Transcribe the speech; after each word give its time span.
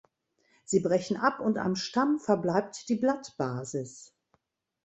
Sie 0.65 0.79
brechen 0.79 1.15
ab 1.15 1.39
und 1.39 1.59
am 1.59 1.75
Stamm 1.75 2.19
verbleibt 2.19 2.89
die 2.89 2.95
Blattbasis. 2.95 4.15